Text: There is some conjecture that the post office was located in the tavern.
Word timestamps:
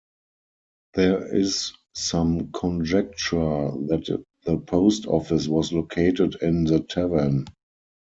There 0.95 1.35
is 1.37 1.73
some 1.93 2.51
conjecture 2.53 3.37
that 3.85 4.25
the 4.45 4.57
post 4.57 5.05
office 5.05 5.47
was 5.47 5.71
located 5.71 6.37
in 6.41 6.63
the 6.63 6.79
tavern. 6.79 7.45